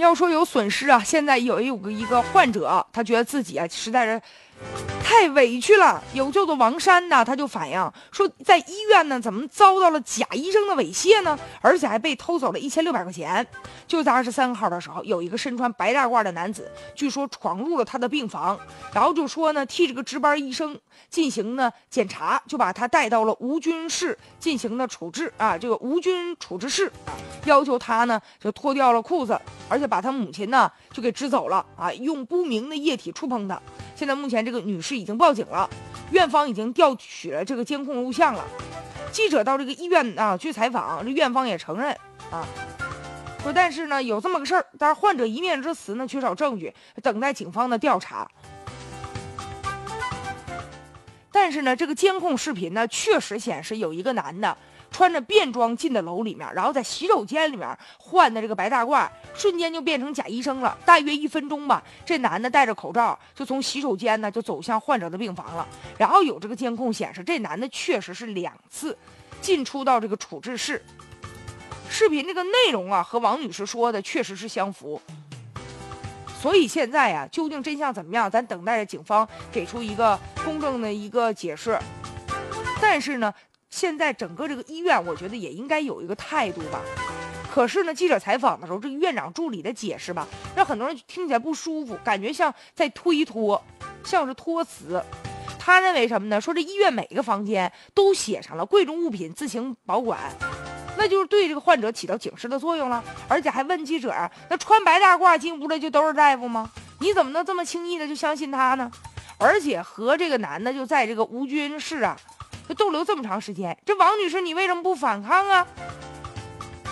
[0.00, 4.20] 要说有损失啊，现在有有个一个患者，他觉得自己啊实在是。
[5.02, 11.36] 太委屈了，有叫做王山的，他就反映说，在医院呢，怎么遭到了假医生的猥亵呢？
[11.62, 13.44] 而且还被偷走了一千六百块钱。
[13.88, 18.60] 就在二十三号的时候，有一个身穿白大褂的男子，据说闯入了他的病房，
[18.92, 20.78] 然后就说呢，替这个值班医生
[21.08, 26.92] 进行呢检查，就把他带到了无菌室进行的处置啊，这个无菌处置室，
[27.46, 29.40] 要求他呢就脱掉了裤子，
[29.70, 33.58] 而且把他母亲呢就给支走了啊，用不明的液体触碰他。
[33.94, 35.70] 现在目前这个女士已经报警了，
[36.10, 38.44] 院方已经调取了这个监控录像了。
[39.12, 41.96] 记者到这个医院啊去采访，这院方也承认
[42.32, 42.44] 啊，
[43.42, 48.28] 说但是呢有这么个事儿，但是患者一面之词呢缺少证据，等待警方的调查。
[51.30, 54.56] 但是呢这个监控视频呢确实显示有一个男的。
[54.90, 60.76] 穿着便装进的楼里面，然后在洗手间里面换的这个白大褂，瞬间就变成假医生了。
[60.84, 65.66] 大约一分钟吧，这男的戴着口罩就从洗手间呢就走向患者的病房了。
[65.96, 68.96] 然后有这个监控显示，这男的确实是两次
[69.40, 70.84] 进出到这个处置室。
[71.88, 75.00] 视频这个内容啊和王女士说的确实是相符。
[76.40, 81.78] 所以现在呀，究竟真相怎么样，咱等待着警方给出一个公正的一个解释。
[82.80, 83.32] 但是呢。
[83.70, 86.80] 现在整个这个医院，我觉得也应该有一个态度吧。
[87.52, 93.60] 可是呢，记者采访的时候，这个院长助理的解释吧，让很多人听起来不舒服，感觉像在推脱，
[94.04, 95.02] 像是托词。
[95.58, 96.40] 他认为什么呢？
[96.40, 100.18] 说这医院每个房间都写上了贵重物品自行保管，
[100.96, 103.02] 那就是对这个患者起到警示的作用了。
[103.28, 106.70] 而且还问记者啊，那穿白大褂进屋的就都是大夫吗？
[107.00, 108.90] 你怎么能这么轻易的就相信他呢？
[109.38, 112.16] 而且和这个男的就在这个无菌室啊。
[112.74, 115.66] 逗留这么长时间，这王女士你为什么不反抗啊？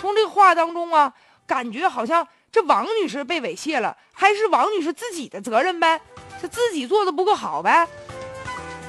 [0.00, 1.12] 从这话当中啊，
[1.46, 6.00] 感觉好像这王女士被猥亵了，还是王女士自己的责任呗？
[6.40, 7.86] 是自己做的不够好呗？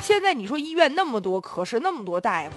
[0.00, 2.56] 现在你说医院那么多科室，那么多大夫，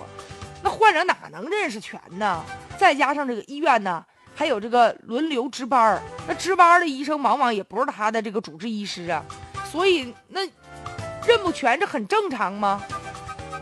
[0.63, 2.43] 那患者哪能认识全呢？
[2.77, 4.05] 再加上这个医院呢，
[4.35, 9.23] 还有这个轮流值班那值班的医生往往也不是他的这个主治医师啊，
[9.69, 10.41] 所以那
[11.25, 12.81] 认不全，这很正常吗？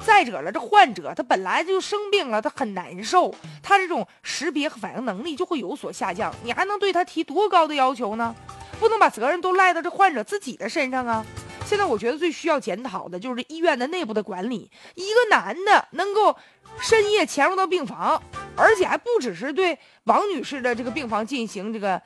[0.06, 3.34] 再者了，这患者他本来就生病了，他很难受，
[3.64, 6.34] 他这种识别和反应能力就会有所下降。
[6.44, 8.36] 你还能对他提多高的要求呢？
[8.80, 11.26] 不能把责任都赖到这患者自己的身上啊！
[11.66, 14.70] 现在我觉得最需要检讨的就是医院的内部的管理。
[14.94, 16.36] 一个男的能够
[16.80, 18.22] 深夜潜入到病房，
[18.56, 22.00] 而且还不只是对王女士的这个病房进行这个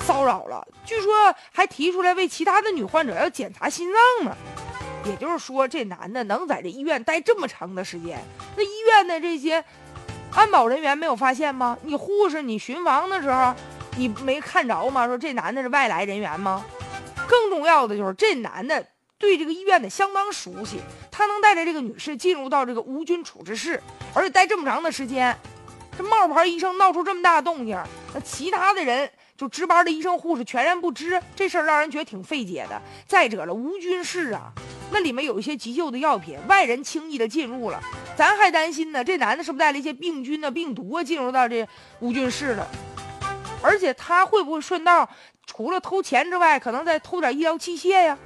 [0.00, 4.36] 骚扰了，据说还提出来为其他的女患者要检查心脏呢。
[5.04, 8.22] 也就是说，这男的能在这医院待这么长的时间，
[8.56, 9.64] 那医院的这些
[10.34, 11.76] 安保人员没有发现吗？
[11.82, 13.54] 你护士，你巡房的时候，
[13.96, 15.06] 你没看着吗？
[15.06, 16.64] 说这男的是外来人员吗？
[17.26, 18.86] 更重要的就是这男的
[19.18, 20.80] 对这个医院的相当熟悉，
[21.10, 23.80] 他能带着这个女士进入到这个无菌处置室，
[24.14, 25.36] 而且待这么长的时间，
[25.96, 27.78] 这冒牌医生闹出这么大动静，
[28.14, 29.10] 那其他的人
[29.42, 32.80] 就值班的医生护士全然不知，这事儿让人觉得挺费解的。
[33.08, 34.52] 再者了，无菌室啊。
[34.92, 37.82] 那里面有一些急救的药品，外人轻易的进入了，
[38.16, 39.02] 咱还担心呢。
[39.02, 41.66] 这男的是不是带了一些病菌呢、病毒啊进入到这
[41.98, 42.64] 无菌室了？
[43.60, 45.08] 而且他会不会顺道
[45.44, 48.16] 除了偷钱之外，可能再偷点医疗器械呀？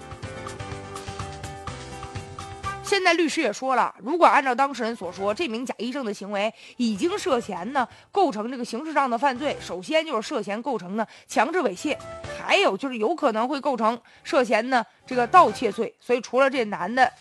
[2.86, 11.98] 现在律师也说了，如果按照当事人所说，这名假医生的行为已经涉嫌呢构成这个刑事上的犯罪，首先就是涉嫌构成呢强制猥亵，
[12.40, 15.92] 还有就是有可能会构成涉嫌呢这个盗窃罪。
[16.00, 17.12] 所以除了这男的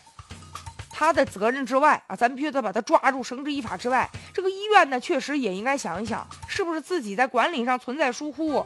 [0.92, 8.64] 他的责任之外啊，咱们必须得把他抓住，绳之以法之外，这个医院呢确实也应该想一想，是不是自己在管理上存在疏忽。